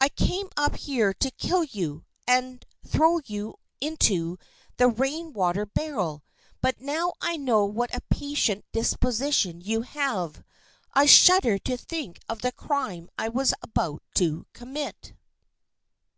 [0.00, 4.38] I came up here to kill you and throw you into
[4.78, 6.24] the rain water barrel,
[6.62, 10.42] but now that I know what a patient disposition you have,
[10.94, 15.12] I shudder to think of the crime I was about to commit."